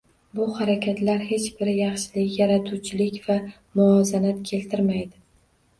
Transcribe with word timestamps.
Bu 0.37 0.45
harakatlar 0.59 1.21
hech 1.33 1.45
biri 1.59 1.75
yaxshilik, 1.81 2.33
yaratuvchilik 2.41 3.21
va 3.29 3.37
muvozanat 3.51 4.43
keltirmaydi. 4.53 5.25